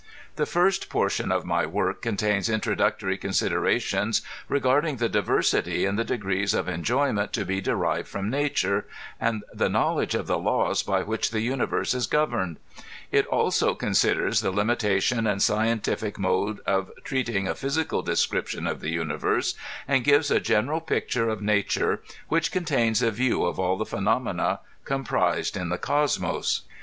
The 0.35 0.47
first 0.47 0.89
portion 0.89 1.31
of 1.31 1.45
my 1.45 1.63
work 1.67 2.01
con 2.01 2.17
tains 2.17 2.51
introductory 2.51 3.19
considerations 3.19 4.23
regarding 4.49 4.95
the 4.95 5.07
diversity 5.07 5.85
in 5.85 5.95
the 5.95 6.03
degrees 6.03 6.55
of 6.55 6.67
enrjoyment 6.67 7.31
to 7.33 7.45
be 7.45 7.61
derived 7.61 8.07
from 8.07 8.27
nature, 8.27 8.87
and 9.19 9.43
the 9.53 9.69
knowledge 9.69 10.15
of 10.15 10.25
the 10.25 10.39
laws 10.39 10.81
by 10.81 11.03
which 11.03 11.29
the 11.29 11.41
universe 11.41 11.93
is 11.93 12.07
governed; 12.07 12.57
it 13.11 13.27
also 13.27 13.75
considers 13.75 14.39
the 14.41 14.49
limitation 14.49 15.27
and 15.27 15.43
scientific 15.43 16.17
mode 16.17 16.61
of 16.65 16.89
treating 17.03 17.47
a 17.47 17.53
physical 17.53 18.03
desmption 18.03 18.67
of 18.67 18.79
the 18.81 18.89
universe, 18.89 19.53
and 19.87 20.03
gives 20.03 20.31
a 20.31 20.39
general 20.39 20.81
pic 20.81 21.09
ture 21.11 21.29
of 21.29 21.43
nature 21.43 22.01
which 22.27 22.51
contains 22.51 23.03
a 23.03 23.11
view 23.11 23.43
of 23.45 23.59
all 23.59 23.77
the 23.77 23.85
ph^3iomena 23.85 24.61
comprised 24.83 25.55
in 25.55 25.69
the 25.69 25.77
Cosmos. 25.77 26.63